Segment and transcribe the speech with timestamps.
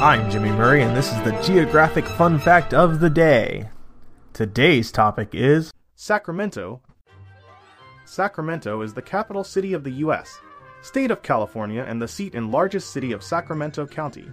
[0.00, 3.68] I'm Jimmy Murray, and this is the Geographic Fun Fact of the Day.
[4.32, 6.80] Today's topic is Sacramento.
[8.06, 10.40] Sacramento is the capital city of the U.S.,
[10.80, 14.26] state of California, and the seat and largest city of Sacramento County.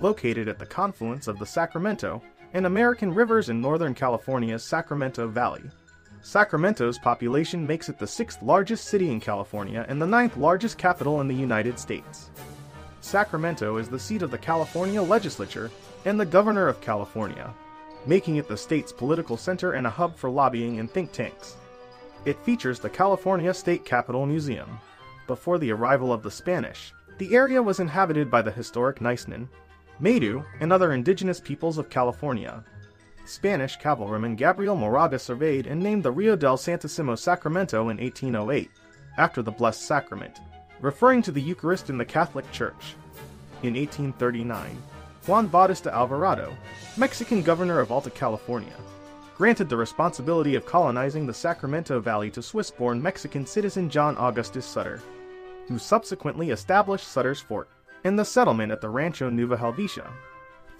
[0.00, 2.22] Located at the confluence of the Sacramento
[2.52, 5.64] and American rivers in northern California's Sacramento Valley.
[6.20, 11.20] Sacramento's population makes it the sixth largest city in California and the ninth largest capital
[11.20, 12.30] in the United States.
[13.02, 15.70] Sacramento is the seat of the California legislature
[16.04, 17.52] and the governor of California,
[18.06, 21.56] making it the state's political center and a hub for lobbying and think tanks.
[22.24, 24.78] It features the California State Capitol Museum.
[25.26, 29.48] Before the arrival of the Spanish, the area was inhabited by the historic Nisenan,
[30.00, 32.62] Maidu, and other indigenous peoples of California.
[33.24, 38.70] Spanish cavalryman Gabriel Moraga surveyed and named the Rio del Santissimo Sacramento in 1808,
[39.18, 40.40] after the Blessed Sacrament,
[40.82, 42.94] referring to the Eucharist in the Catholic Church.
[43.62, 44.76] In 1839,
[45.26, 46.54] Juan Bautista Alvarado,
[46.96, 48.74] Mexican governor of Alta California,
[49.36, 54.66] granted the responsibility of colonizing the Sacramento Valley to Swiss born Mexican citizen John Augustus
[54.66, 55.00] Sutter,
[55.68, 57.68] who subsequently established Sutter's Fort
[58.02, 60.10] and the settlement at the Rancho Nueva Helvetia.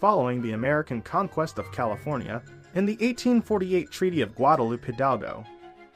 [0.00, 2.42] Following the American conquest of California
[2.74, 5.44] and the 1848 Treaty of Guadalupe Hidalgo,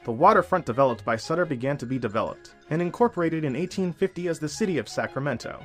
[0.07, 4.47] the waterfront developed by Sutter began to be developed and incorporated in 1850 as the
[4.47, 5.61] city of Sacramento.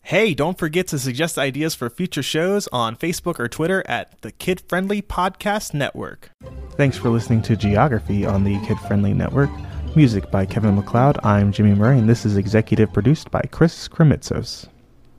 [0.00, 4.32] Hey, don't forget to suggest ideas for future shows on Facebook or Twitter at the
[4.32, 6.30] Kid Friendly Podcast Network.
[6.70, 9.50] Thanks for listening to Geography on the Kid Friendly Network.
[9.94, 11.18] Music by Kevin MacLeod.
[11.22, 14.68] I'm Jimmy Murray, and this is executive produced by Chris Kremitzos.